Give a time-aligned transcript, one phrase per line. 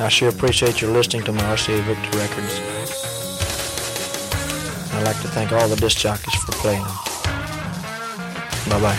[0.00, 2.58] I sure appreciate your listening to my RCA Victor records.
[4.92, 6.96] I'd like to thank all the disc jockeys for playing them.
[8.68, 8.98] Bye bye.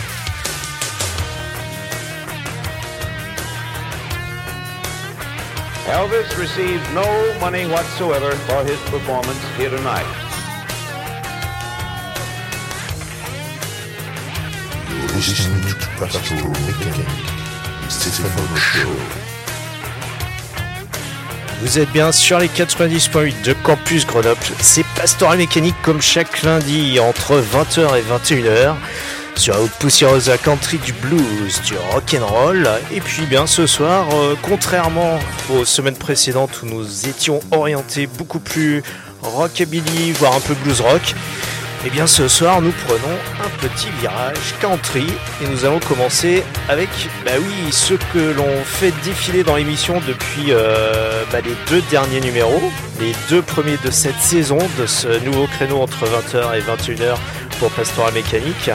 [5.92, 10.08] Elvis received no money whatsoever for his performance here tonight.
[14.90, 19.35] You're listening to Pastoral Mechanic, Stephen Show.
[21.62, 24.40] Vous êtes bien sur les 90.8 de Campus Grenoble.
[24.60, 28.76] C'est Pastoral Mécanique comme chaque lundi entre 20h et 21h
[29.36, 32.70] sur poussiéreuse à country du blues, du rock'n'roll.
[32.94, 35.18] Et puis bien ce soir, euh, contrairement
[35.50, 38.84] aux semaines précédentes où nous étions orientés beaucoup plus
[39.22, 41.16] rockabilly, voire un peu blues rock,
[41.86, 45.06] et bien ce soir nous prenons un petit virage country
[45.42, 46.90] et nous allons commencer avec
[47.24, 52.22] bah oui ce que l'on fait défiler dans l'émission depuis euh, bah, les deux derniers
[52.22, 57.18] numéros, les deux premiers de cette saison de ce nouveau créneau entre 20h et 21h
[57.60, 58.72] pour Pastoral Mécanique.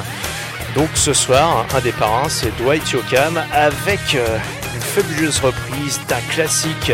[0.77, 4.39] Donc ce soir, un des parrains, c'est Dwight Yoakam avec euh,
[4.75, 6.93] une fabuleuse reprise d'un classique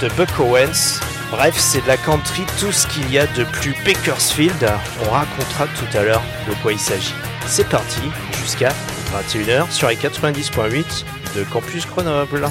[0.00, 1.00] de Buck Owens.
[1.30, 4.68] Bref, c'est de la country, tout ce qu'il y a de plus Bakersfield.
[5.06, 7.14] On racontera tout à l'heure de quoi il s'agit.
[7.46, 8.00] C'est parti,
[8.40, 8.72] jusqu'à
[9.12, 11.04] 21h sur les 90.8
[11.36, 12.48] de Campus Grenoble.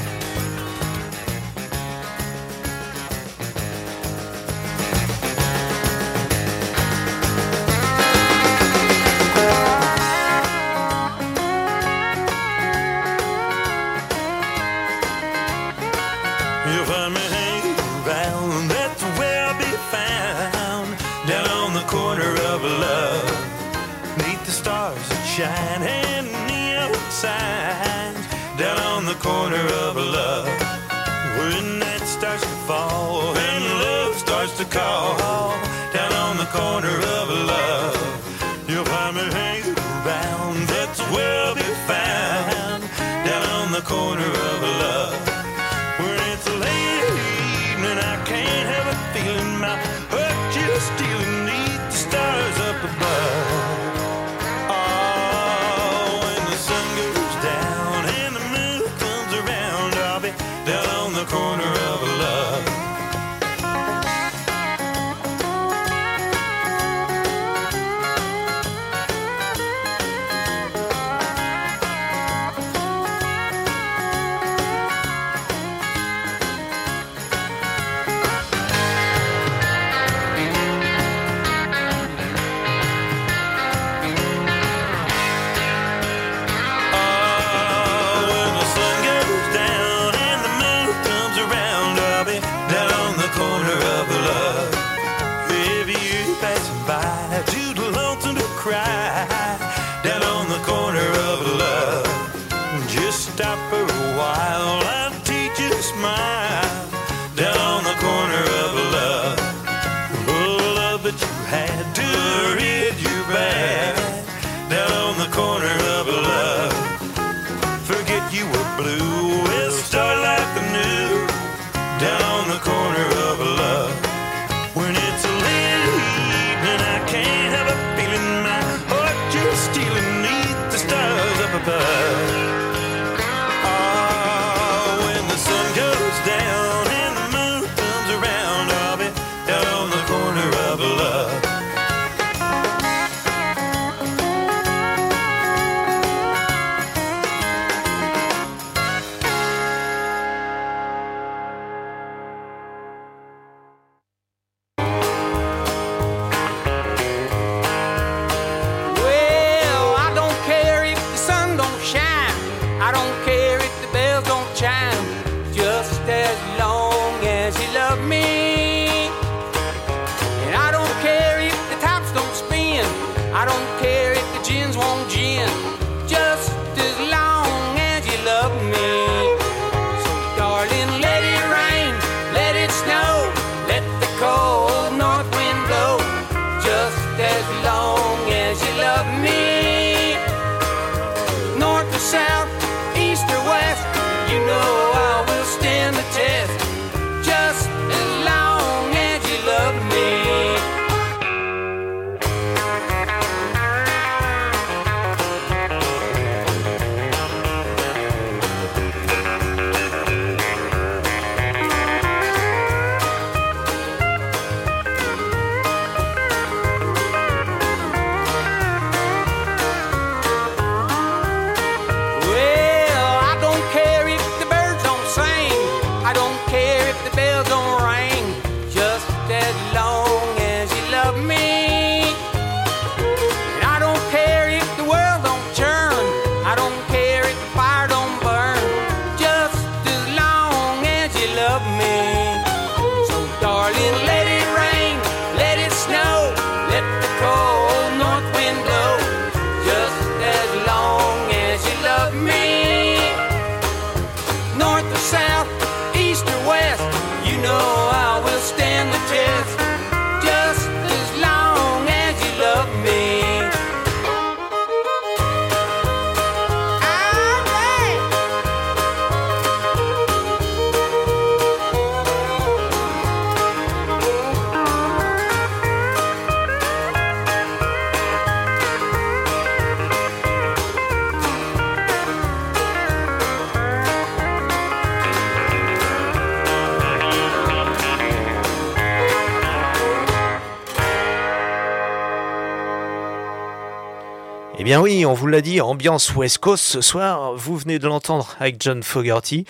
[294.61, 297.87] Eh bien oui, on vous l'a dit, ambiance West Coast ce soir, vous venez de
[297.87, 299.45] l'entendre avec John Fogerty.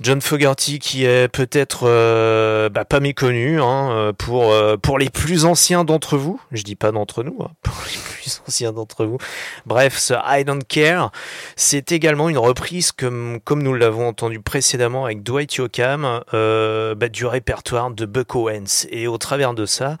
[0.00, 5.08] John Fogerty qui est peut-être euh, bah, pas méconnu hein, euh, pour euh, pour les
[5.08, 6.40] plus anciens d'entre vous.
[6.52, 9.16] Je dis pas d'entre nous, hein, pour les plus anciens d'entre vous.
[9.64, 11.12] Bref, ce I Don't Care,
[11.56, 17.24] c'est également une reprise comme comme nous l'avons entendu précédemment avec Dwight Yoakam bah, du
[17.24, 18.86] répertoire de Buck Owens.
[18.90, 19.96] Et au travers de ça,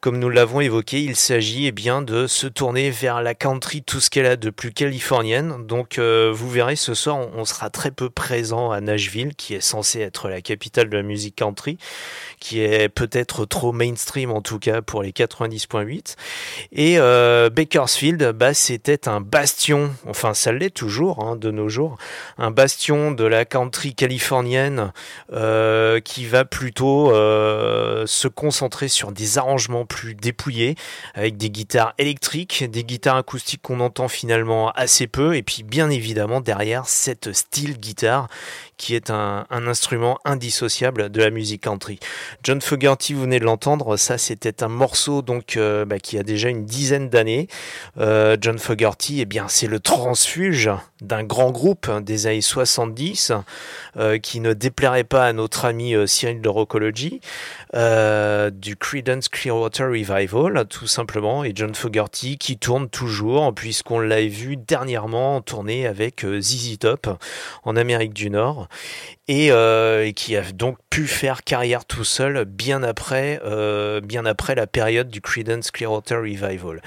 [0.00, 4.00] comme nous l'avons évoqué, il s'agit eh bien de se tourner vers la country, tout
[4.00, 5.66] ce qu'elle a de plus californienne.
[5.66, 10.00] Donc vous verrez ce soir, on sera très peu présent à Nashville, qui est censé
[10.00, 11.78] être la capitale de la musique country,
[12.38, 16.16] qui est peut-être trop mainstream en tout cas pour les 90.8.
[16.72, 21.96] Et euh, Bakersfield, bah, c'était un bastion, enfin ça l'est toujours hein, de nos jours,
[22.38, 24.92] un bastion de la country californienne
[25.32, 30.76] euh, qui va plutôt euh, se concentrer sur des arrangements plus dépouillés,
[31.14, 35.90] avec des guitares électriques, des guitares acoustiques qu'on entend finalement assez peu, et puis bien
[35.90, 38.28] évidemment derrière cette style guitare
[38.80, 42.00] qui est un, instrument indissociable de la musique country.
[42.42, 46.22] John Fogerty, vous venez de l'entendre, ça c'était un morceau donc euh, bah, qui a
[46.22, 47.46] déjà une dizaine d'années.
[47.98, 50.70] Euh, John Fogerty, eh bien c'est le transfuge
[51.02, 53.32] d'un grand groupe des années 70
[53.98, 57.20] euh, qui ne déplairait pas à notre ami Cyril de Rockology,
[57.74, 64.22] euh, du Creedence Clearwater Revival tout simplement, et John Fogerty qui tourne toujours puisqu'on l'a
[64.22, 67.08] vu dernièrement tourner avec ZZ Top
[67.64, 68.68] en Amérique du Nord
[69.30, 74.26] et, euh, et, qui a donc pu faire carrière tout seul bien après, euh, bien
[74.26, 76.82] après la période du Creedence Clearwater Revival.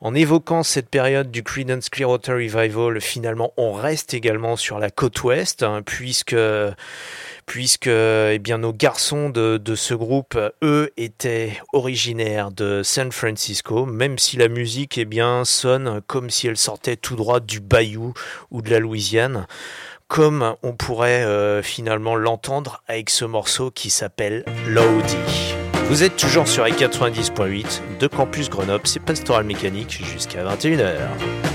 [0.00, 5.22] En évoquant cette période du Creedence Clearwater Revival, finalement, on reste également sur la côte
[5.24, 6.36] ouest, hein, puisque
[7.50, 14.36] puisque eh nos garçons de, ce groupe, eux, étaient originaires de San Francisco, même si
[14.36, 18.14] la musique eh bien, sonne comme si elle sortait tout droit du Bayou
[18.52, 19.48] ou de la Louisiane
[20.06, 25.16] comme on pourrait euh, finalement l'entendre avec ce morceau qui s'appelle Lodi.
[25.88, 31.49] Vous êtes toujours sur les 90.8 de Campus Grenoble, c'est Pastoral Mécanique jusqu'à 21h.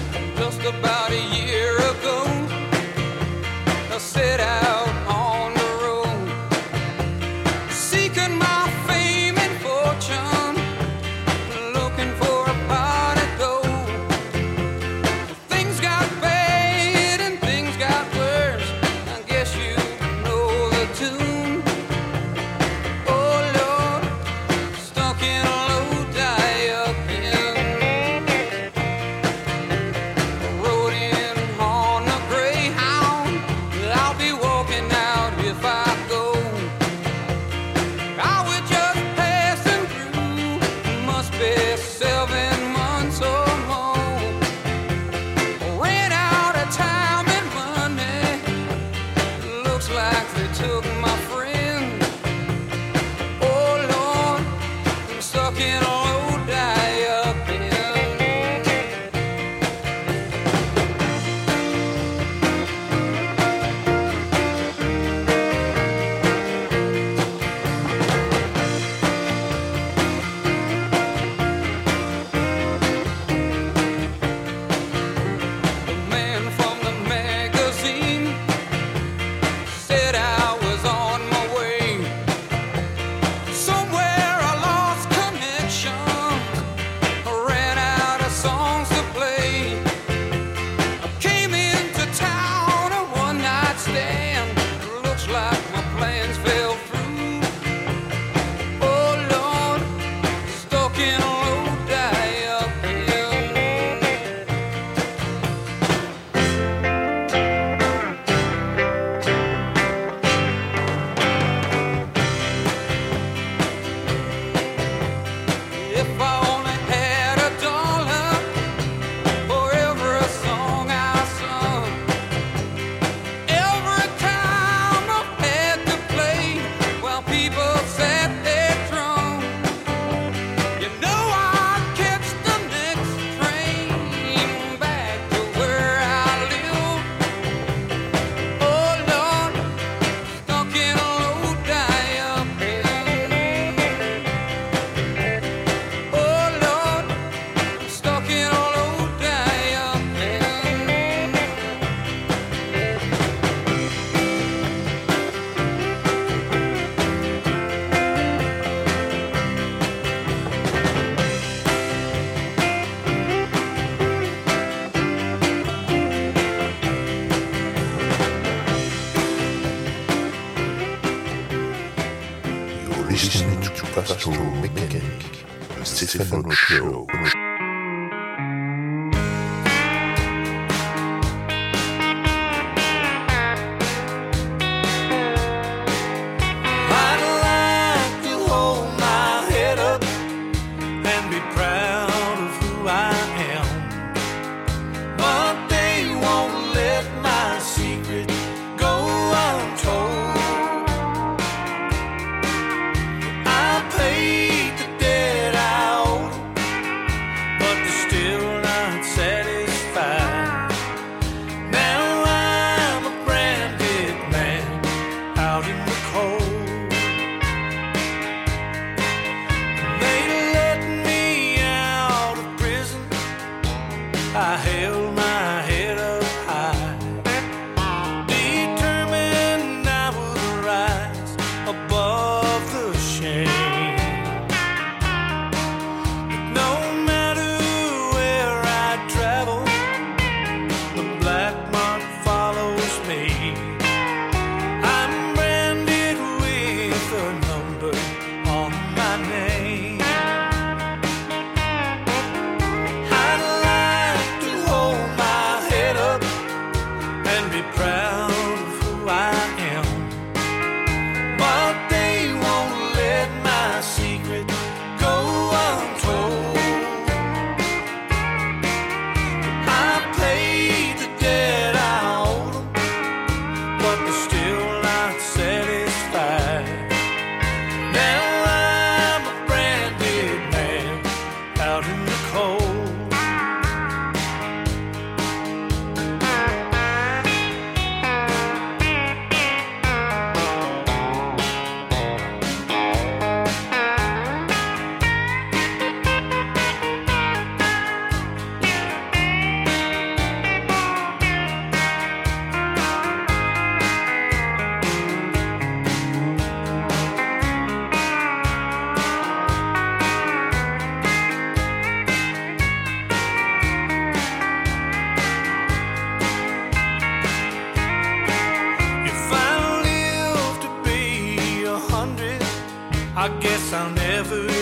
[323.25, 324.54] I guess I'll never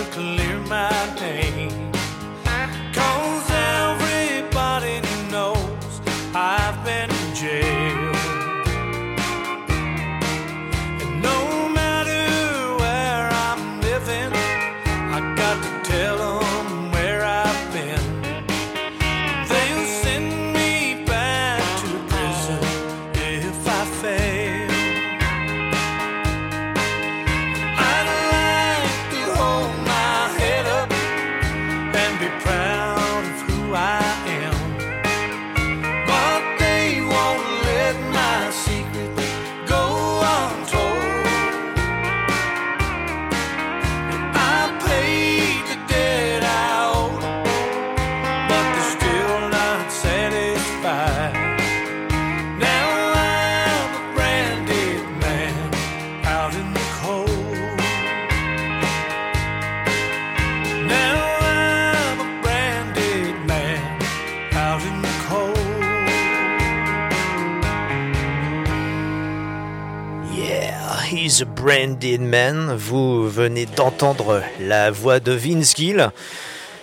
[71.64, 72.76] Branded Man.
[72.76, 76.12] Vous venez d'entendre la voix de Vince Gill.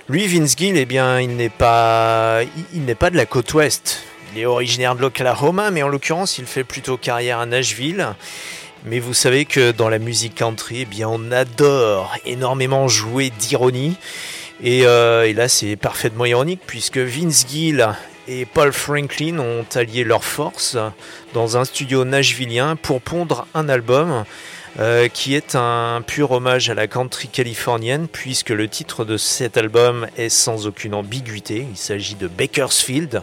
[0.09, 2.41] Lui, Vince Gill, eh bien, il n'est pas,
[2.73, 4.03] de la côte ouest.
[4.33, 8.09] Il est originaire de l'Oklahoma, mais en l'occurrence, il fait plutôt carrière à Nashville.
[8.87, 13.99] Mais vous savez que dans la musique country, eh bien, on adore énormément jouer d'ironie.
[14.63, 17.87] Et, euh, et là, c'est parfaitement ironique puisque Vince Gill
[18.29, 20.79] et Paul Franklin ont allié leurs forces
[21.35, 24.25] dans un studio nashvillien pour pondre un album
[24.79, 29.57] euh, qui est un pur hommage à la country californienne, puisque le titre de cet
[29.57, 31.67] album est sans aucune ambiguïté.
[31.71, 33.23] Il s'agit de Bakersfield.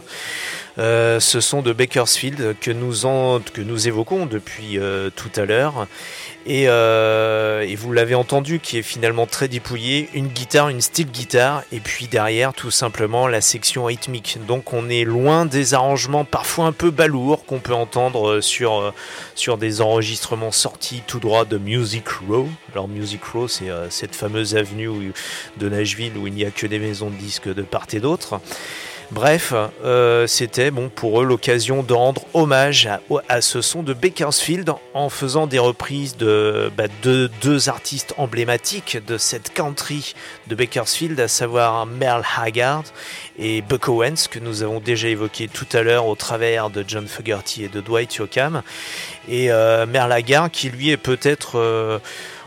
[0.79, 5.87] Euh, ce sont de Bakersfield que nous, évoquons depuis euh, tout à l'heure.
[6.45, 11.07] Et, euh, et, vous l'avez entendu, qui est finalement très dépouillé, une guitare, une style
[11.11, 14.37] guitare, et puis derrière tout simplement la section rythmique.
[14.47, 18.93] Donc on est loin des arrangements parfois un peu balourds qu'on peut entendre sur
[19.57, 22.47] des enregistrements sortis tout droit de Music Row.
[22.71, 25.11] Alors Music Row, c'est cette fameuse avenue
[25.57, 28.39] de Nashville où il n'y a que des maisons de disques de part et d'autre.
[29.11, 29.53] Bref,
[29.85, 32.89] euh, c'était bon pour eux l'occasion de rendre hommage
[33.29, 38.97] à, ce son de Bakersfield en faisant des reprises de, bah, de deux artistes emblématiques
[39.07, 40.13] de cette country
[40.47, 42.83] de Bakersfield, à savoir Merle Haggard
[43.39, 47.07] et Buck Owens, que nous avons déjà évoqué tout à l'heure au travers de John
[47.07, 48.61] Fogerty et de Dwight Yoakam.
[49.29, 51.57] Et euh, Merle Haggard qui lui est peut-être...
[51.57, 51.99] Euh,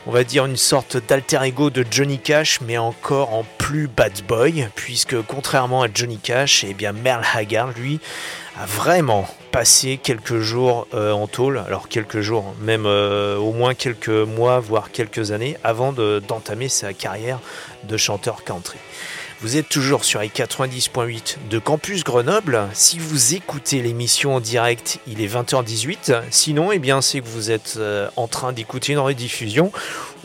[0.07, 4.13] on va dire une sorte d'alter ego de Johnny Cash, mais encore en plus bad
[4.27, 8.01] boy, puisque contrairement à Johnny Cash, eh bien Merle Haggard, lui,
[8.59, 13.75] a vraiment passé quelques jours euh, en tôle, alors quelques jours, même euh, au moins
[13.75, 17.39] quelques mois, voire quelques années, avant d'entamer sa carrière
[17.85, 18.79] de chanteur country.
[19.43, 22.69] Vous êtes toujours sur les 90.8 de Campus Grenoble.
[22.75, 26.25] Si vous écoutez l'émission en direct, il est 20h18.
[26.29, 29.73] Sinon, eh bien, c'est que vous êtes euh, en train d'écouter une rediffusion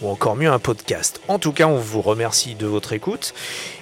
[0.02, 1.22] ou encore mieux un podcast.
[1.28, 3.34] En tout cas, on vous remercie de votre écoute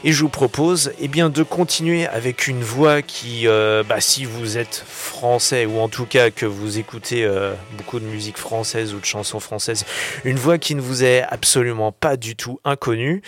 [0.04, 4.26] et je vous propose eh bien, de continuer avec une voix qui, euh, bah, si
[4.26, 8.93] vous êtes français ou en tout cas que vous écoutez euh, beaucoup de musique française
[8.93, 9.86] ou de chansons françaises,
[10.23, 13.21] une voix qui ne vous est absolument pas du tout inconnue,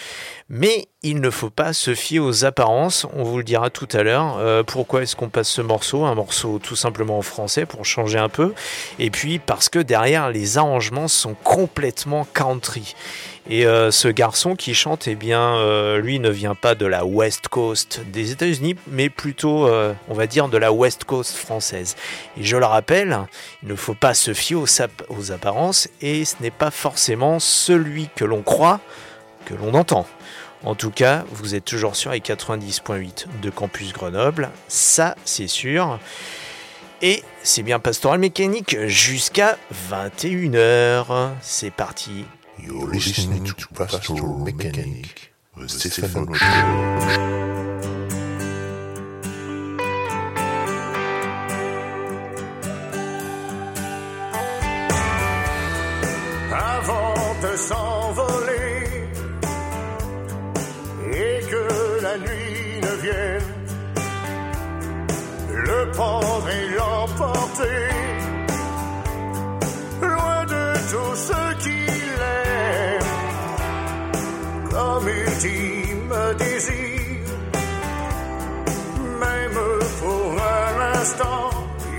[0.50, 4.02] mais il ne faut pas se fier aux apparences, on vous le dira tout à
[4.02, 4.38] l'heure.
[4.40, 6.04] Euh, pourquoi est-ce qu'on passe ce morceau?
[6.04, 8.54] Un morceau tout simplement en français pour changer un peu.
[8.98, 12.75] Et puis parce que derrière, les arrangements sont complètement country.
[13.50, 17.06] Et euh, ce garçon qui chante, eh bien, euh, lui ne vient pas de la
[17.06, 21.96] West Coast des États-Unis, mais plutôt, euh, on va dire, de la West Coast française.
[22.38, 23.20] Et je le rappelle,
[23.62, 28.26] il ne faut pas se fier aux, apparences, et ce n'est pas forcément celui que
[28.26, 28.80] l'on croit
[29.46, 30.08] que l'on entend.
[30.64, 36.00] En tout cas, vous êtes toujours sur les 90.8 de Campus Grenoble, ça c'est sûr.
[37.02, 39.58] Et c'est bien Pastoral Mécanique jusqu'à
[39.92, 41.30] 21h.
[41.42, 42.26] C'est parti.
[42.58, 45.32] You're listening to Pastoral Mechanic.
[56.52, 59.10] Avant de s'envoler
[61.12, 63.54] et que la nuit ne vienne,
[65.54, 67.90] le prendre et l'emporter
[70.02, 71.75] loin de tout ce qu'il
[75.46, 77.22] comme ultime désir.
[79.20, 79.60] Même
[80.00, 81.50] pour un instant,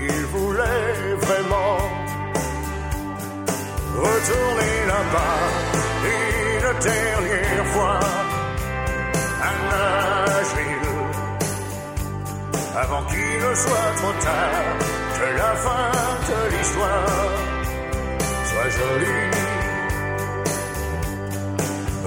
[0.01, 1.77] il voulait vraiment
[3.95, 5.39] retourner là-bas
[6.03, 7.99] une dernière fois
[9.41, 10.89] à Nashville
[12.75, 14.77] avant qu'il ne soit trop tard
[15.17, 15.91] que la fin
[16.29, 17.31] de l'histoire
[18.45, 19.56] soit jolie.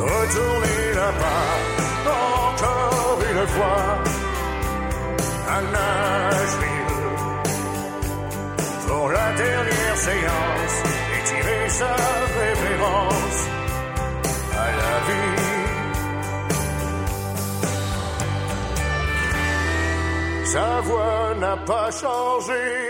[0.01, 1.49] Retourner là-bas
[2.49, 3.85] encore une fois
[5.49, 6.97] à Nashville
[8.89, 10.77] pour la dernière séance
[11.15, 11.95] et tirer sa
[12.41, 13.41] révérence
[14.57, 15.41] à la vie.
[20.47, 22.90] Sa voix n'a pas changé.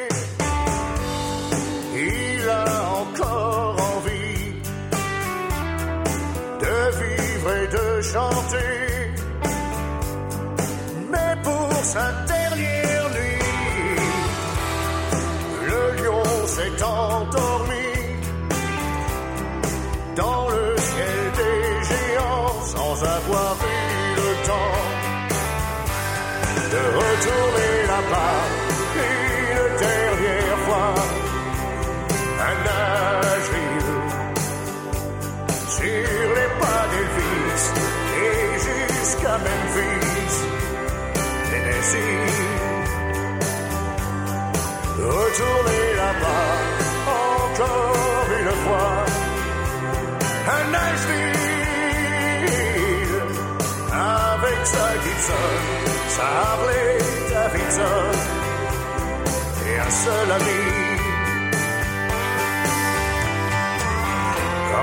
[11.13, 13.45] Mais pour sa dernière nuit,
[15.69, 17.89] le lion s'est endormi
[20.17, 24.79] dans le ciel des géants sans avoir eu le temps
[26.73, 28.60] de retourner là-bas
[41.91, 42.07] ici.
[44.99, 46.51] Retournez là-bas,
[47.17, 48.95] encore une fois.
[50.47, 51.29] À Nashville,
[53.93, 55.55] avec sa Gibson,
[56.17, 56.99] sa Harley
[57.31, 58.11] Davidson,
[59.67, 60.63] et un seul ami.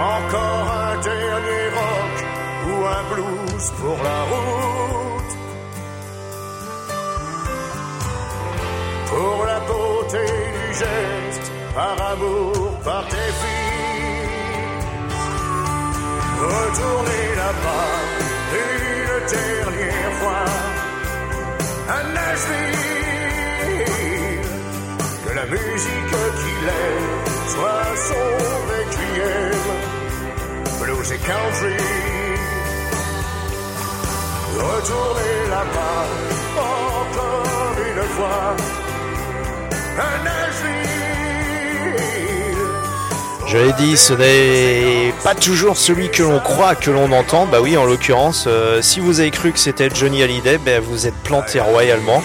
[0.10, 2.16] Encore un dernier rock
[2.68, 5.17] ou un blues pour la route.
[11.74, 14.38] Par amour, par tes filles.
[16.40, 17.94] Retournez là-bas
[18.64, 20.46] une dernière fois
[21.90, 22.78] à Nashville.
[25.26, 27.10] Que la musique qu'il aime
[27.54, 28.28] soit son
[28.72, 29.60] requiem,
[30.82, 31.78] blues et country.
[34.58, 36.37] Retournez là-bas
[43.58, 47.48] Je l'ai dit, ce n'est pas toujours celui que l'on croit que l'on entend.
[47.48, 51.08] Bah oui, en l'occurrence, euh, si vous avez cru que c'était Johnny Hallyday, bah vous
[51.08, 52.22] êtes planté royalement.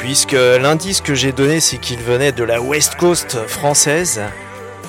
[0.00, 4.20] Puisque l'indice que j'ai donné, c'est qu'il venait de la West Coast française.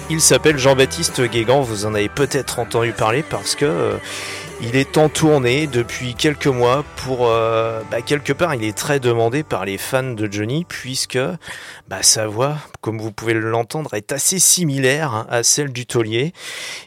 [0.09, 3.93] Il s'appelle Jean-Baptiste Guégan, vous en avez peut-être entendu parler parce que euh,
[4.61, 8.99] il est en tournée depuis quelques mois pour euh, bah, quelque part il est très
[8.99, 11.19] demandé par les fans de Johnny puisque
[11.87, 16.33] bah, sa voix comme vous pouvez l'entendre est assez similaire à celle du taulier.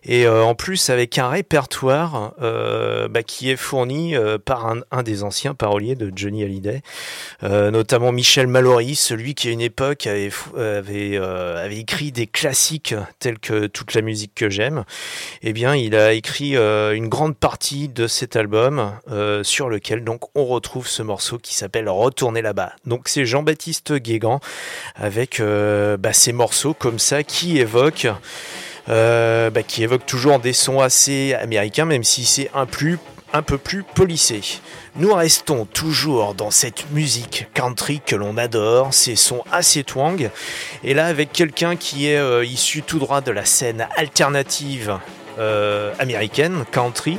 [0.05, 4.81] Et euh, en plus avec un répertoire euh, bah, qui est fourni euh, par un,
[4.91, 6.83] un des anciens paroliers de Johnny Hallyday
[7.43, 12.95] euh, notamment Michel Mallory celui qui à une époque avait, avait, avait écrit des classiques
[13.19, 14.85] tels que toute la musique que j'aime.
[15.43, 20.23] Eh bien, il a écrit une grande partie de cet album euh, sur lequel donc
[20.35, 22.73] on retrouve ce morceau qui s'appelle Retourner là-bas.
[22.87, 24.41] Donc c'est Jean-Baptiste Guégan
[24.97, 28.09] avec euh, bah, ces morceaux comme ça qui évoquent
[28.89, 32.99] euh, bah, qui évoquent toujours des sons assez américains, même si c'est un plus
[33.33, 34.41] un peu plus polissé.
[34.97, 40.31] Nous restons toujours dans cette musique country que l'on adore, ces sons assez twang,
[40.83, 44.99] et là avec quelqu'un qui est issu tout droit de la scène alternative
[45.99, 47.19] américaine, country.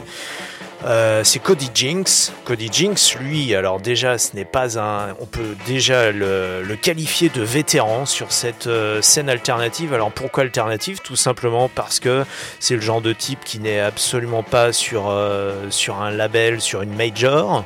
[0.85, 2.31] Euh, c'est Cody Jinks.
[2.43, 5.15] Cody Jinks, lui, alors déjà, ce n'est pas un.
[5.21, 9.93] On peut déjà le, qualifier de vétéran sur cette euh, scène alternative.
[9.93, 10.99] Alors pourquoi alternative?
[11.01, 12.25] Tout simplement parce que
[12.59, 16.81] c'est le genre de type qui n'est absolument pas sur, euh, sur un label, sur
[16.81, 17.63] une major,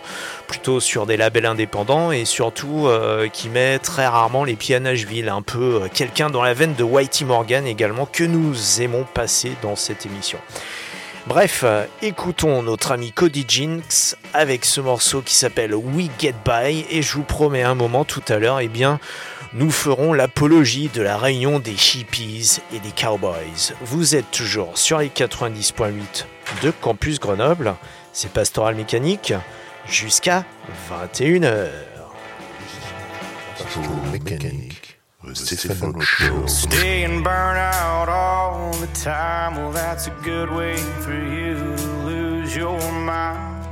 [0.48, 2.90] plutôt sur des labels indépendants et surtout
[3.34, 5.30] qui met très rarement les pieds à Nashville.
[5.30, 9.76] Un peu quelqu'un dans la veine de Whitey Morgan également que nous aimons passer dans
[9.76, 10.40] cette émission.
[11.28, 16.86] Bref, euh, écoutons notre ami Cody Jinks avec ce morceau qui s'appelle We Get By
[16.90, 18.98] et je vous promets un moment tout à l'heure, eh bien,
[19.52, 23.74] nous ferons l'apologie de la réunion des hippies et des cowboys.
[23.82, 26.24] Vous êtes toujours sur les 90.8
[26.64, 27.76] de Campus Grenoble,
[28.14, 29.34] c'est Pastoral Mécanique
[29.86, 30.46] jusqu'à
[30.90, 31.68] 21h.
[33.58, 34.87] Pastoral mécanique.
[35.28, 36.48] Le Stéphano Show.
[36.48, 39.56] Stay and burn out all the time.
[39.56, 43.68] Well, that's a good way for you to lose your mind.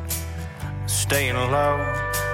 [0.85, 1.77] Staying low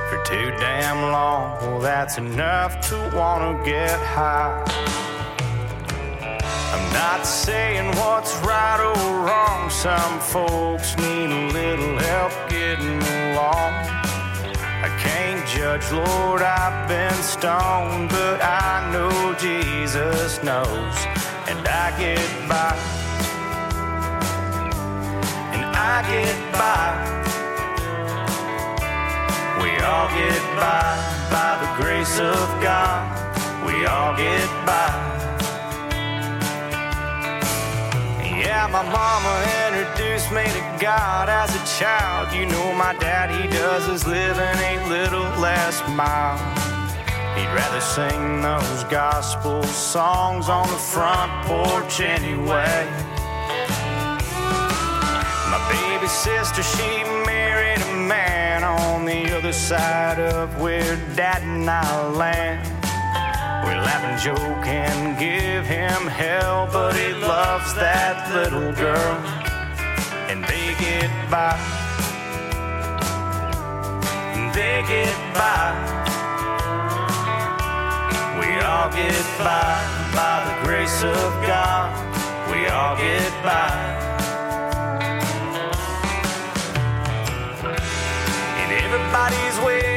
[0.10, 1.62] for too damn long.
[1.62, 4.64] Well, that's enough to wanna get high.
[6.74, 9.70] I'm not saying what's right or wrong.
[9.70, 14.01] Some folks need a little help getting along.
[14.84, 20.96] I can't judge, Lord, I've been stoned, but I know Jesus knows,
[21.48, 22.76] and I get by.
[25.54, 26.90] And I get by.
[29.62, 33.06] We all get by by the grace of God.
[33.64, 35.11] We all get by.
[38.42, 39.34] Yeah, my mama
[39.68, 42.34] introduced me to God as a child.
[42.34, 46.40] You know, my dad, he does his living a little less mild.
[47.38, 52.88] He'd rather sing those gospel songs on the front porch anyway.
[55.54, 61.70] My baby sister, she married a man on the other side of where dad and
[61.70, 62.71] I land.
[63.72, 69.16] We laugh and joke and give him hell, but he loves that little girl,
[70.28, 71.56] and they get by.
[74.54, 75.72] They get by.
[78.42, 79.80] We all get by
[80.20, 81.96] by the grace of God.
[82.52, 83.72] We all get by.
[88.60, 89.91] And everybody's waiting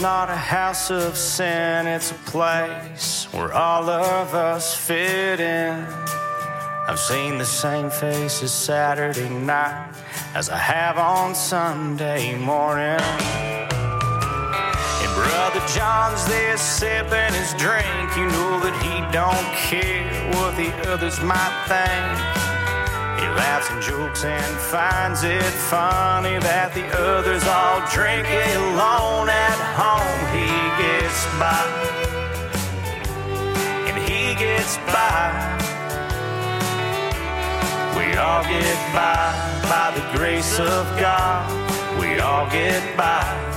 [0.00, 5.84] not a house of sin, it's a place where all of us fit in.
[6.88, 9.92] I've seen the same faces Saturday night
[10.34, 13.00] as I have on Sunday morning.
[15.00, 18.16] And Brother John's there sipping his drink.
[18.16, 22.43] You know that he don't care what the others might think.
[23.36, 30.20] Laughs and jokes and finds it funny that the others all drink alone at home.
[30.30, 31.64] He gets by,
[33.88, 35.30] and he gets by.
[37.98, 41.50] We all get by by the grace of God.
[42.00, 43.53] We all get by.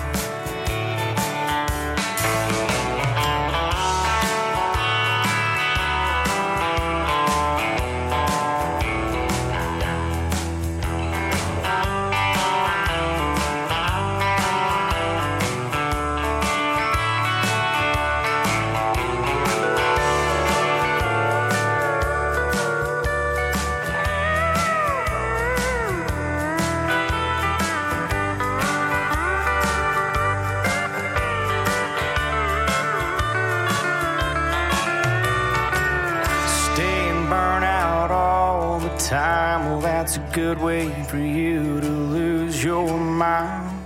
[40.34, 43.86] Good way for you to lose your mind.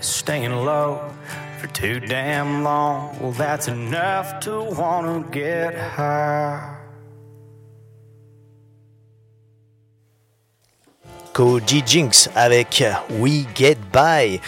[0.00, 1.00] Staying low
[1.58, 3.16] for too damn long.
[3.20, 6.76] Well, that's enough to wanna get high.
[11.32, 14.40] Koji Jinx avec We Get By.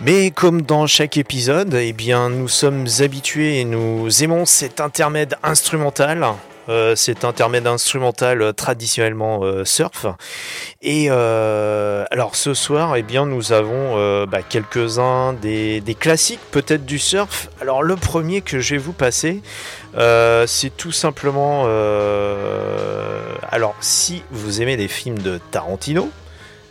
[0.00, 5.36] Mais comme dans chaque épisode, eh bien, nous sommes habitués et nous aimons cet intermède
[5.42, 6.36] instrumental.
[6.68, 10.06] Euh, cet intermède instrumental euh, traditionnellement euh, surf.
[10.82, 16.98] Et euh, alors ce soir, eh bien, nous avons bah, quelques-uns des, classiques peut-être du
[16.98, 17.48] surf.
[17.60, 19.42] Alors le premier que je vais vous passer,
[19.94, 21.64] c'est tout simplement...
[23.50, 26.10] alors si vous aimez des films de Tarantino,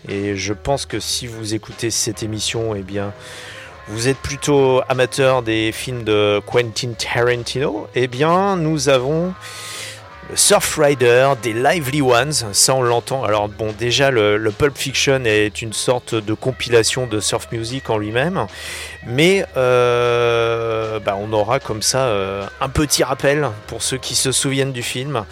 [0.07, 3.13] et je pense que si vous écoutez cette émission, eh bien,
[3.87, 9.33] vous êtes plutôt amateur des films de Quentin Tarantino, eh bien, nous avons
[10.29, 13.23] le Surf Rider des Lively Ones, ça on l'entend.
[13.23, 17.89] Alors bon, déjà le, le Pulp Fiction est une sorte de compilation de surf music
[17.89, 18.47] en lui-même,
[19.05, 24.31] mais euh, bah, on aura comme ça euh, un petit rappel pour ceux qui se
[24.31, 25.25] souviennent du film,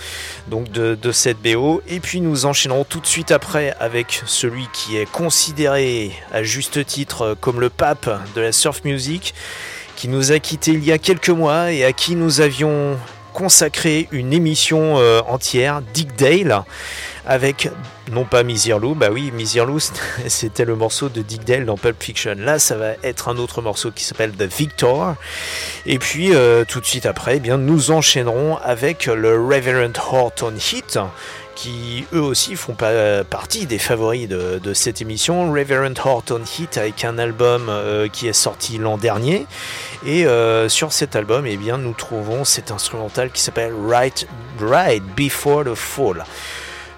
[0.48, 1.82] donc de, de cette BO.
[1.88, 6.86] Et puis nous enchaînerons tout de suite après avec celui qui est considéré à juste
[6.86, 9.34] titre comme le pape de la surf music,
[9.96, 12.98] qui nous a quitté il y a quelques mois et à qui nous avions
[13.34, 16.64] consacré une émission euh, entière, Dick Dale,
[17.26, 17.70] avec
[18.12, 19.80] non pas Misirlou, bah oui, Misirlou
[20.28, 22.36] c'était le morceau de Dick Dale dans Pulp Fiction.
[22.38, 25.16] Là, ça va être un autre morceau qui s'appelle The Victor.
[25.86, 30.54] Et puis euh, tout de suite après, eh bien nous enchaînerons avec le Reverend Horton
[30.56, 31.00] Heat
[31.56, 35.52] qui eux aussi font pas partie des favoris de, de cette émission.
[35.52, 39.46] Reverend Horton Heat avec un album euh, qui est sorti l'an dernier.
[40.06, 44.28] Et euh, sur cet album, eh bien, nous trouvons cet instrumental qui s'appelle Right,
[44.60, 46.26] right Before the Fall.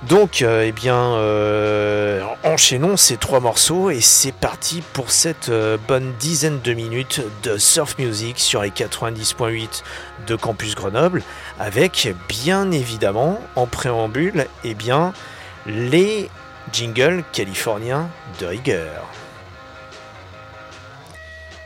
[0.07, 5.77] Donc, euh, eh bien, euh, enchaînons ces trois morceaux et c'est parti pour cette euh,
[5.87, 9.81] bonne dizaine de minutes de surf music sur les 90.8
[10.27, 11.23] de Campus Grenoble,
[11.57, 15.13] avec bien évidemment en préambule, eh bien,
[15.65, 16.29] les
[16.73, 18.09] jingles californiens
[18.41, 19.07] de rigueur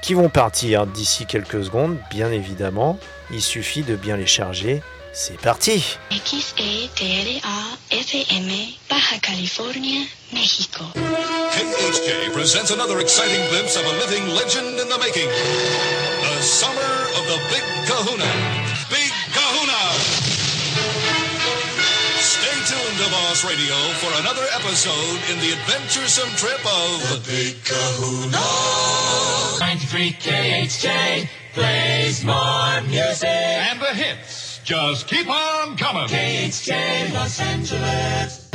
[0.04, 2.98] qui vont partir d'ici quelques secondes, bien évidemment.
[3.30, 4.82] Il suffit de bien les charger.
[5.20, 7.42] C'est parti XATLA
[7.90, 8.54] FM
[8.88, 10.86] Baja California, México.
[10.94, 15.26] KHJ presents another exciting glimpse of a living legend in the making.
[15.26, 18.30] The summer of the Big Kahuna.
[18.94, 19.82] Big Kahuna!
[22.22, 27.58] Stay tuned to Boss Radio for another episode in the adventuresome trip of the Big
[27.66, 28.38] Kahuna.
[29.62, 33.26] 93 KHJ plays more music.
[33.26, 34.37] And the hits
[34.68, 36.10] just keep on coming.
[36.10, 38.47] KHJ Los Angeles.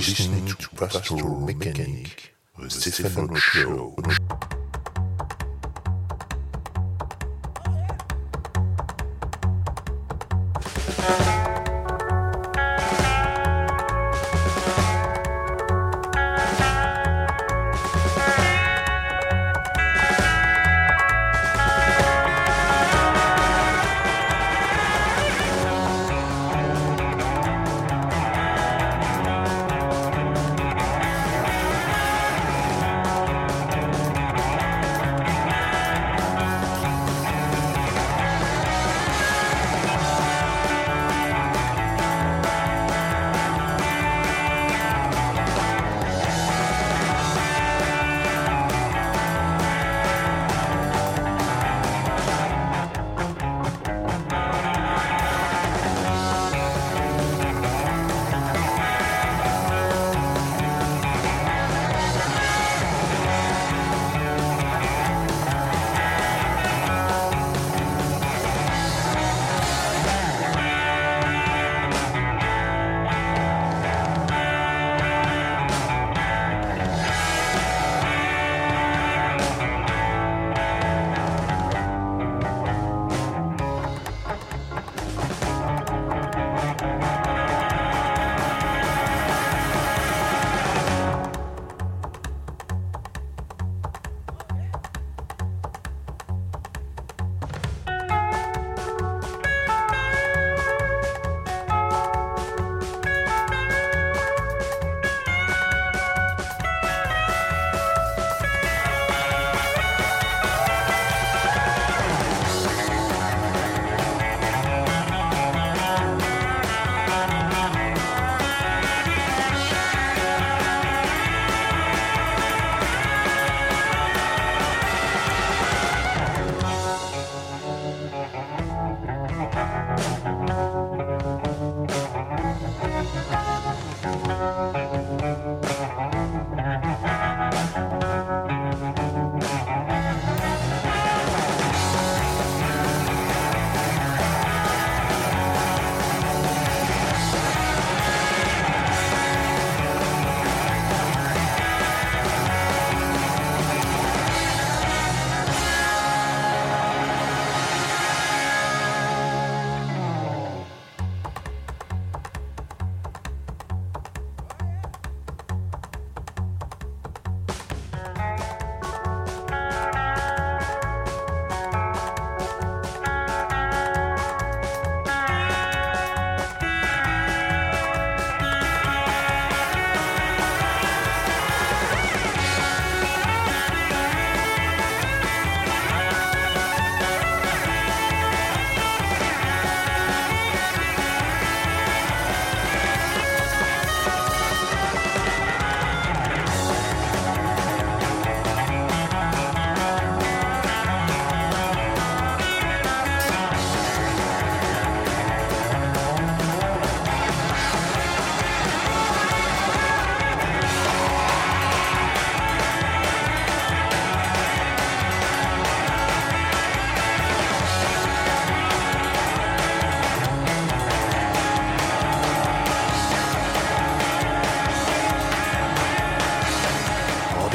[0.00, 3.94] Listening to Pastoral Mechanic, the Stefano Show.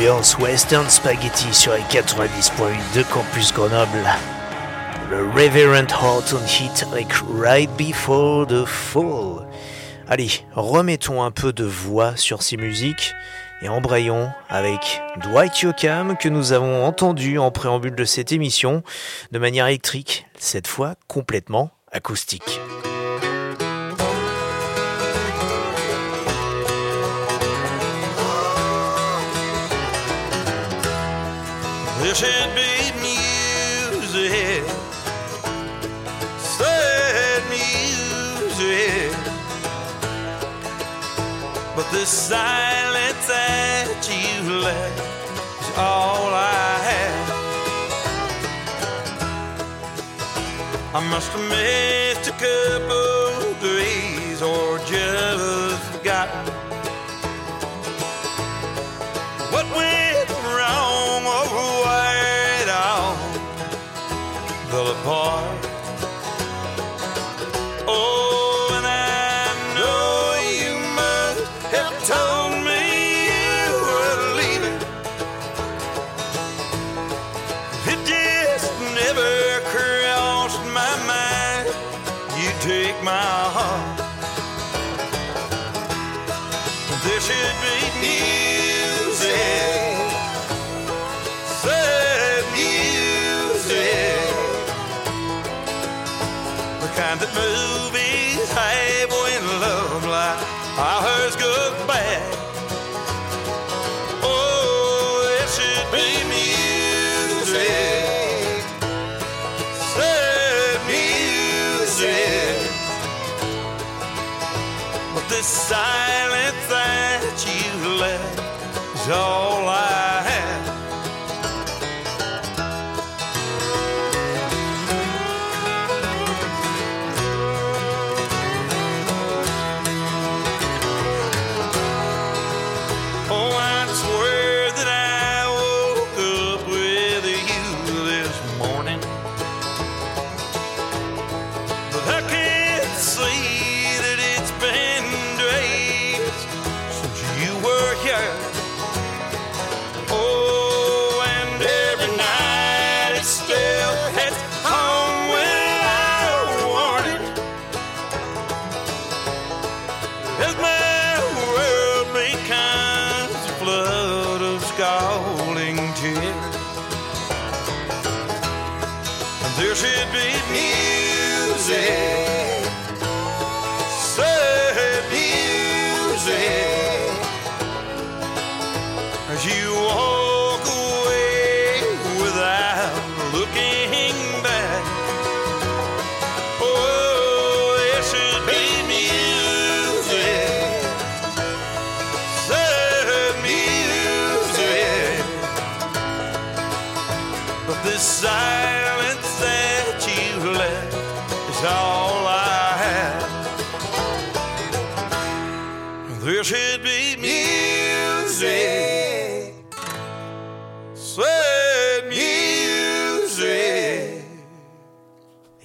[0.07, 4.03] Western Spaghetti sur les 90.8 de Campus Grenoble.
[5.09, 7.07] Le Reverend Horton Hit avec
[7.39, 9.47] Right Before the Fall.
[10.07, 13.15] Allez, remettons un peu de voix sur ces musiques
[13.63, 18.83] et embrayons avec Dwight Yoakam que nous avons entendu en préambule de cette émission
[19.31, 22.59] de manière électrique, cette fois complètement acoustique.
[32.15, 32.55] This should
[33.01, 34.63] music,
[36.39, 39.11] sad music.
[41.75, 44.99] But the silence that you left
[45.59, 47.27] is all I have.
[50.95, 55.54] I must have missed a couple days or just
[64.75, 65.64] fell apart.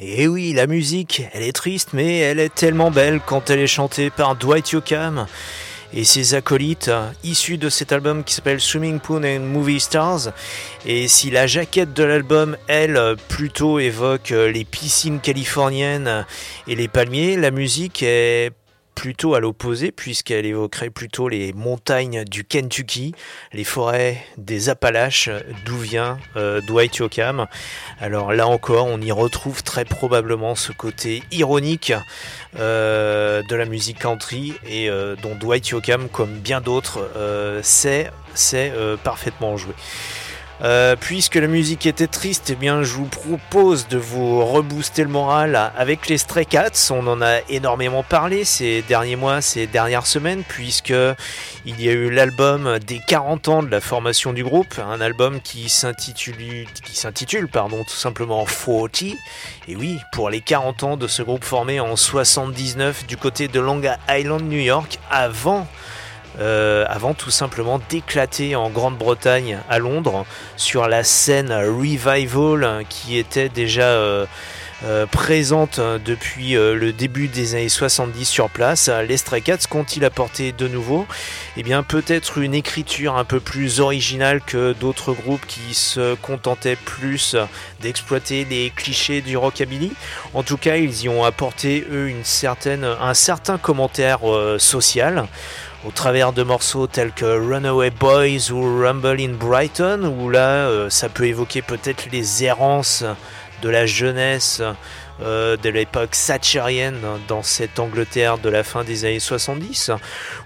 [0.03, 3.67] Et oui, la musique, elle est triste, mais elle est tellement belle quand elle est
[3.67, 5.27] chantée par Dwight Yoakam
[5.93, 10.33] et ses acolytes euh, issus de cet album qui s'appelle Swimming Pool and Movie Stars.
[10.87, 16.25] Et si la jaquette de l'album, elle, plutôt évoque euh, les piscines californiennes
[16.67, 18.53] et les palmiers, la musique est
[18.95, 23.15] plutôt à l'opposé puisqu'elle évoquerait plutôt les montagnes du Kentucky,
[23.53, 25.31] les forêts des Appalaches
[25.65, 27.47] d'où vient euh, Dwight Yoakam.
[28.01, 31.93] Alors là encore, on y retrouve très probablement ce côté ironique
[32.59, 37.11] euh, de la musique country et euh, dont Dwight Yoakam, comme bien d'autres,
[37.63, 38.73] sait, sait
[39.03, 39.75] parfaitement jouer.
[40.63, 45.09] Euh, puisque la musique était triste, eh bien, je vous propose de vous rebooster le
[45.09, 46.91] moral avec les Stray Cats.
[46.91, 50.93] On en a énormément parlé ces derniers mois, ces dernières semaines, puisque
[51.65, 55.41] il y a eu l'album des 40 ans de la formation du groupe, un album
[55.41, 59.03] qui s'intitule, qui s'intitule, pardon, tout simplement 40.
[59.69, 63.61] Et oui, pour les 40 ans de ce groupe formé en 79 du côté de
[63.61, 63.81] Long
[64.11, 65.67] Island, New York, avant
[66.39, 70.25] euh, avant tout simplement d'éclater en Grande-Bretagne, à Londres,
[70.57, 74.27] sur la scène Revival qui était déjà euh,
[74.85, 78.89] euh, présente depuis euh, le début des années 70 sur place.
[79.09, 81.07] Les Stray Cats qu'ont-ils apporté de nouveau?
[81.57, 86.77] Eh bien peut-être une écriture un peu plus originale que d'autres groupes qui se contentaient
[86.77, 87.37] plus
[87.81, 89.93] d'exploiter les clichés du rockabilly.
[90.33, 94.21] En tout cas, ils y ont apporté eux une certaine, un certain commentaire
[94.59, 95.27] social
[95.87, 100.91] au travers de morceaux tels que Runaway Boys ou Rumble in Brighton, où là, euh,
[100.91, 103.05] ça peut évoquer peut-être les errances
[103.63, 104.63] de la jeunesse
[105.23, 106.99] euh, de l'époque thatcherienne
[107.29, 109.91] dans cette Angleterre de la fin des années 70,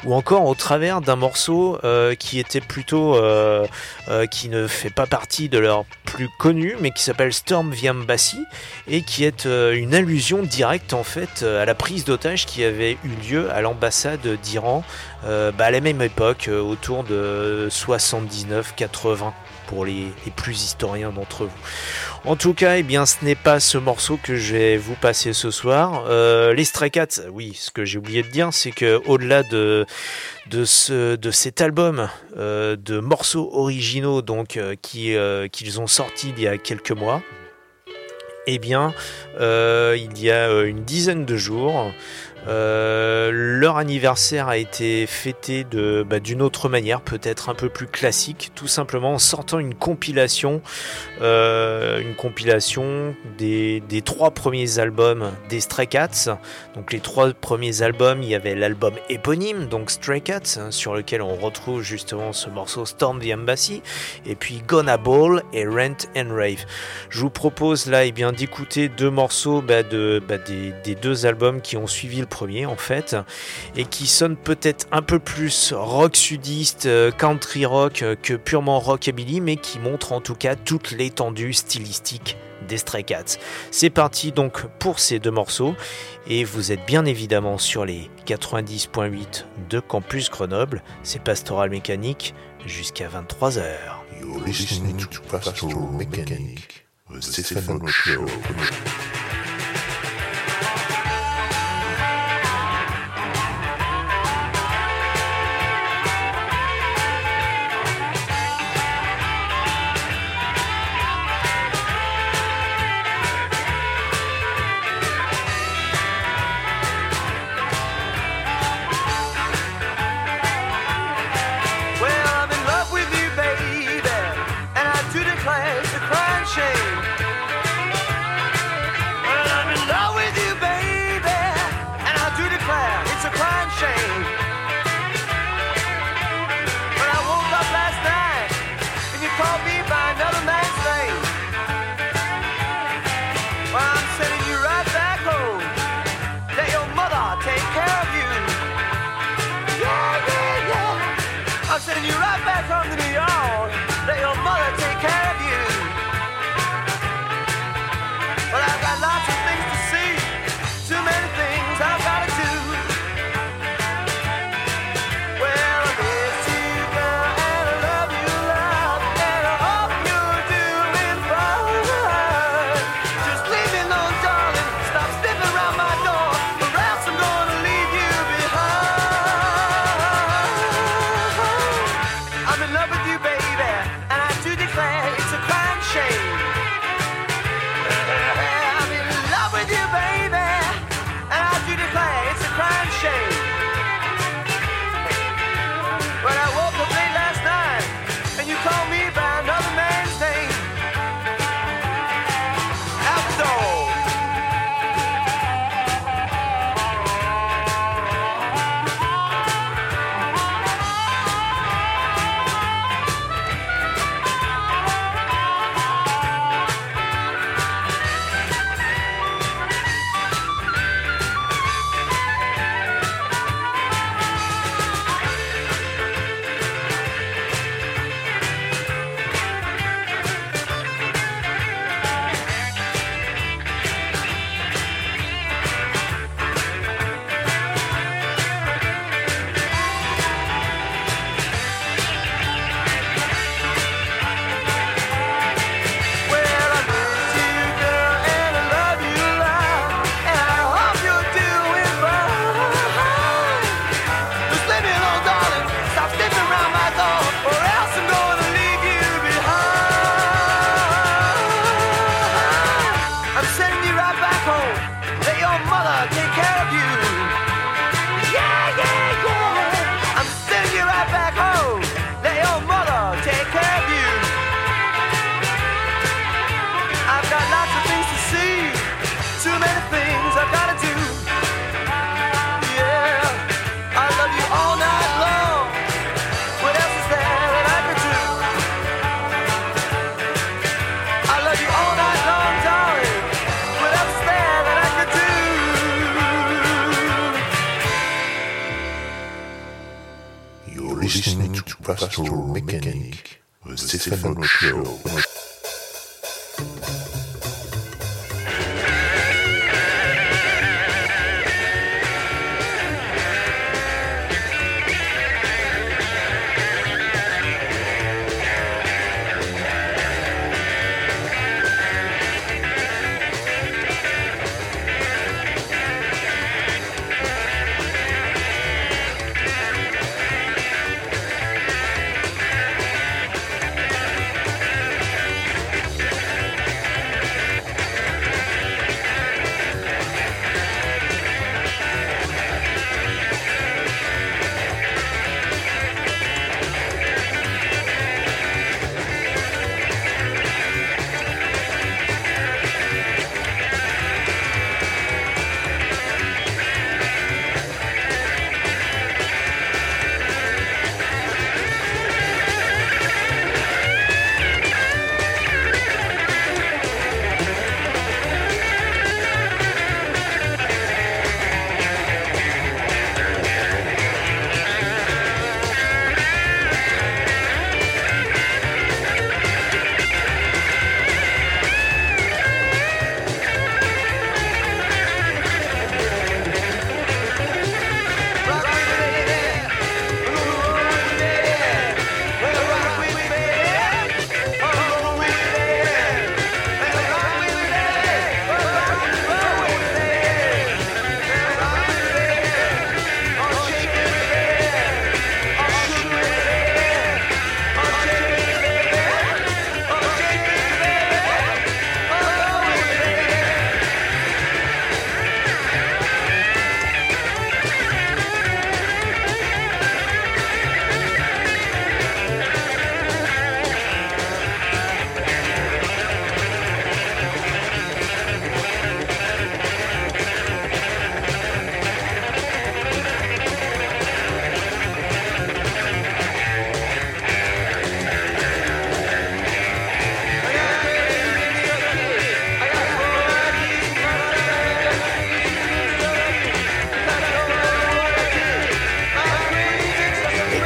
[0.04, 3.66] ou encore au travers d'un morceau euh, qui était plutôt, euh,
[4.30, 8.44] qui ne fait pas partie de leur plus connu, mais qui s'appelle Storm Viambassi,
[8.88, 13.30] et qui est une allusion directe en fait à la prise d'otage qui avait eu
[13.30, 14.84] lieu à l'ambassade d'Iran
[15.22, 19.32] bah, à la même époque, autour de 79-80
[19.66, 20.06] pour les,
[20.36, 21.50] plus historiens d'entre vous.
[22.24, 25.32] En tout cas, eh bien, ce n'est pas ce morceau que je vais vous passer
[25.32, 26.04] ce soir.
[26.08, 29.86] Euh, les Stray Cats, oui, ce que j'ai oublié de dire, c'est que au-delà de
[30.50, 35.14] de ce de cet album euh, de morceaux originaux, donc euh, qui
[35.52, 37.22] qu'ils ont sorti il y a quelques mois,
[38.46, 38.92] eh bien,
[39.38, 41.92] il y a une dizaine de jours,
[42.46, 47.86] Euh, leur anniversaire a été fêté de, bah, d'une autre manière, peut-être un peu plus
[47.86, 50.60] classique, tout simplement en sortant une compilation,
[51.22, 56.38] euh, une compilation des, des trois premiers albums des Stray Cats.
[56.74, 60.94] Donc les trois premiers albums, il y avait l'album éponyme, donc Stray Cats, hein, sur
[60.94, 63.82] lequel on retrouve justement ce morceau Storm the Embassy,
[64.26, 66.64] et puis Gonna Ball et Rent and Rave.
[67.08, 71.26] Je vous propose là eh bien, d'écouter deux morceaux bah, de, bah, des, des deux
[71.26, 73.16] albums qui ont suivi le premier en fait,
[73.76, 78.80] et qui sonnent peut-être un peu plus rock sudiste, euh, country rock euh, que purement
[78.80, 83.38] rockabilly, mais qui montrent en tout cas toute l'étendue stylistique des Stray Cats.
[83.70, 85.76] C'est parti donc pour ces deux morceaux,
[86.26, 92.34] et vous êtes bien évidemment sur les 90.8 de Campus Grenoble, c'est Pastoral Mécanique
[92.66, 93.62] jusqu'à 23h.
[94.20, 98.26] You're listening to Pastoral Mechanic, the Stefano Show.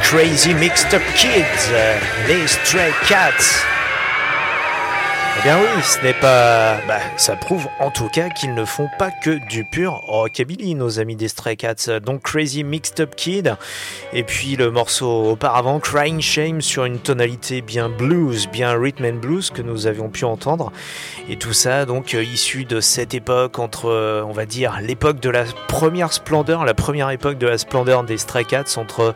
[0.09, 3.78] Crazy Mixed Up Kids, euh, les Stray Cats.
[5.39, 6.79] Eh bien oui, ce n'est pas...
[6.85, 10.99] Bah, ça prouve en tout cas qu'ils ne font pas que du pur rockabilly, nos
[10.99, 12.01] amis des Stray Cats.
[12.03, 13.55] Donc Crazy Mixed Up Kid,
[14.11, 19.19] et puis le morceau auparavant, Crying Shame, sur une tonalité bien blues, bien rhythm and
[19.21, 20.73] blues que nous avions pu entendre.
[21.29, 25.21] Et tout ça donc euh, issu de cette époque entre, euh, on va dire, l'époque
[25.21, 29.15] de la première splendeur, la première époque de la splendeur des Stray Cats entre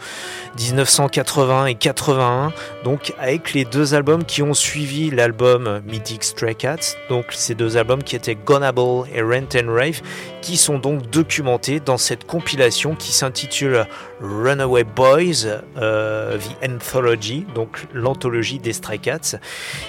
[0.57, 2.53] 1980 et 81,
[2.85, 5.81] donc avec les deux albums qui ont suivi l'album
[6.21, 10.01] Stray Cats, donc ces deux albums qui étaient Gonable et Rent and Rave,
[10.41, 13.85] qui sont donc documentés dans cette compilation qui s'intitule
[14.21, 15.45] Runaway Boys,
[15.77, 19.37] euh, The Anthology, donc l'anthologie des Stray Cats,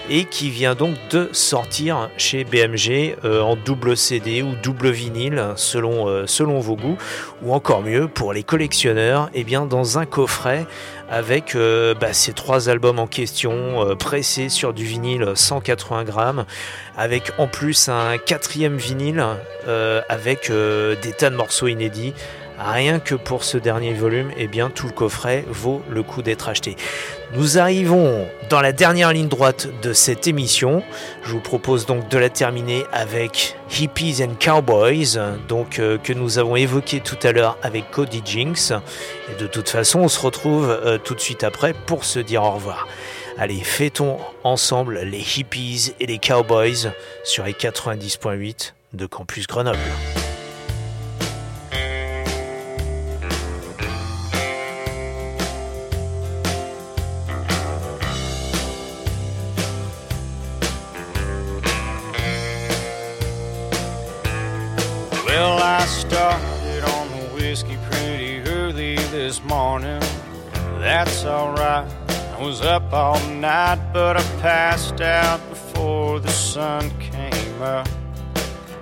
[0.08, 5.52] et qui vient donc de sortir chez BMG euh, en double CD ou double vinyle
[5.56, 6.98] selon, euh, selon vos goûts,
[7.42, 10.66] ou encore mieux pour les collectionneurs, et bien dans un coffret
[11.10, 13.52] avec euh, bah, ces trois albums en question
[13.86, 16.44] euh, pressés sur du vinyle 180 grammes,
[16.96, 19.24] avec en plus un quatrième vinyle
[19.68, 22.14] euh, avec des tas de morceaux inédits.
[22.58, 26.48] Rien que pour ce dernier volume, eh bien tout le coffret vaut le coup d'être
[26.48, 26.76] acheté.
[27.34, 30.84] Nous arrivons dans la dernière ligne droite de cette émission.
[31.24, 36.38] Je vous propose donc de la terminer avec Hippies and Cowboys, donc euh, que nous
[36.38, 38.70] avons évoqué tout à l'heure avec Cody Jinks.
[39.32, 42.44] Et de toute façon, on se retrouve euh, tout de suite après pour se dire
[42.44, 42.86] au revoir.
[43.36, 46.92] Allez, fêtons ensemble les hippies et les cowboys
[47.24, 49.80] sur les 90.8 de Campus Grenoble.
[65.94, 70.00] Started on the whiskey pretty early this morning.
[70.80, 71.88] That's alright.
[72.08, 77.88] I was up all night, but I passed out before the sun came up.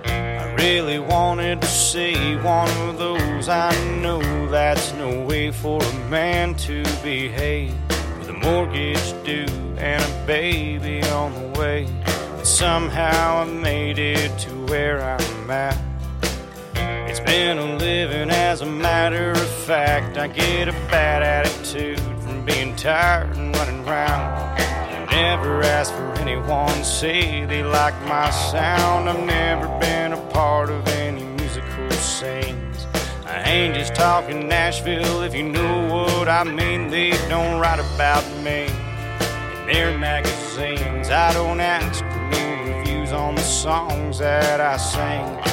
[0.05, 3.47] I really wanted to see one of those.
[3.47, 7.75] I know that's no way for a man to behave.
[8.17, 11.87] With a mortgage due and a baby on the way.
[12.05, 15.92] But somehow I made it to where I'm at.
[17.25, 20.17] Been a living as a matter of fact.
[20.17, 23.73] I get a bad attitude from being tired and running.
[23.87, 29.09] I never ask for anyone to say they like my sound.
[29.09, 32.87] I've never been a part of any musical scenes.
[33.25, 36.89] I ain't just talking Nashville if you know what I mean.
[36.89, 41.09] They don't write about me in their magazines.
[41.09, 45.52] I don't ask for new reviews on the songs that I sing.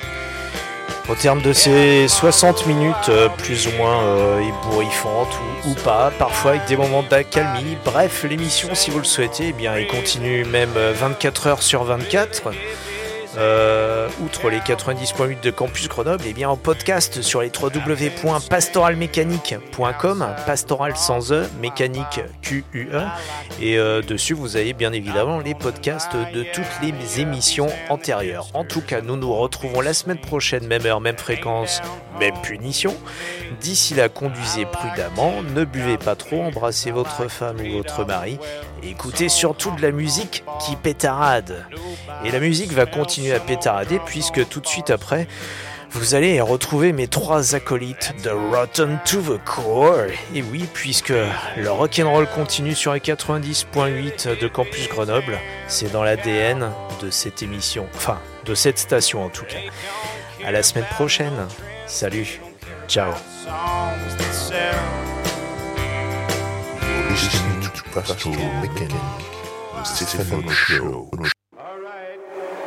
[1.09, 5.35] Au terme de ces 60 minutes, euh, plus ou moins euh, ébouriffantes
[5.65, 7.75] ou, pas, parfois avec des moments d'accalmie.
[7.83, 11.83] Bref, l'émission, si vous le souhaitez, eh bien, elle continue même euh, 24 heures sur
[11.83, 12.51] 24.
[13.37, 20.97] Euh, outre les 90.8 de Campus Grenoble, et bien en podcast sur les www.pastoralmécanique.com, pastoral
[20.97, 23.03] sans E, mécanique Q-U-E,
[23.61, 28.47] et euh, dessus vous avez bien évidemment les podcasts de toutes les émissions antérieures.
[28.53, 31.81] En tout cas, nous nous retrouvons la semaine prochaine, même heure, même fréquence,
[32.19, 32.93] même punition.
[33.61, 38.39] D'ici là, conduisez prudemment, ne buvez pas trop, embrassez votre femme ou votre mari,
[38.83, 41.65] écoutez surtout de la musique qui pétarade.
[42.23, 45.27] Et la musique va continuer à pétarader puisque tout de suite après,
[45.93, 50.05] vous allez retrouver mes trois acolytes de Rotten to the Core.
[50.33, 51.09] Et oui, puisque
[51.57, 57.87] le rock'n'roll continue sur les 90.8 de Campus Grenoble, c'est dans l'ADN de cette émission,
[57.95, 59.57] enfin de cette station en tout cas.
[60.45, 61.47] À la semaine prochaine.
[61.87, 62.39] Salut.
[62.87, 63.11] Ciao.